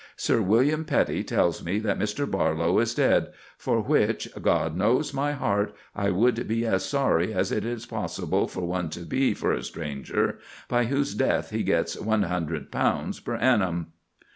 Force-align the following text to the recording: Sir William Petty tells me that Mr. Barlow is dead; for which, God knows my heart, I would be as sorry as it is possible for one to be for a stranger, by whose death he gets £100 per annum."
Sir 0.15 0.41
William 0.41 0.83
Petty 0.83 1.23
tells 1.23 1.63
me 1.63 1.77
that 1.77 1.99
Mr. 1.99 2.25
Barlow 2.27 2.79
is 2.79 2.95
dead; 2.95 3.27
for 3.55 3.81
which, 3.81 4.27
God 4.41 4.75
knows 4.75 5.13
my 5.13 5.33
heart, 5.33 5.75
I 5.95 6.09
would 6.09 6.47
be 6.47 6.65
as 6.65 6.83
sorry 6.83 7.35
as 7.35 7.51
it 7.51 7.63
is 7.63 7.85
possible 7.85 8.47
for 8.47 8.61
one 8.65 8.89
to 8.97 9.01
be 9.01 9.35
for 9.35 9.51
a 9.53 9.61
stranger, 9.61 10.39
by 10.67 10.85
whose 10.85 11.13
death 11.13 11.51
he 11.51 11.61
gets 11.61 11.95
£100 11.95 13.23
per 13.23 13.35
annum." 13.35 13.91